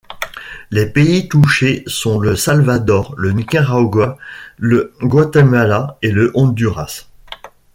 [0.71, 4.17] Les pays touchés sont le Salvador, le Nicaragua,
[4.57, 7.05] le Guatemala et le Honduras.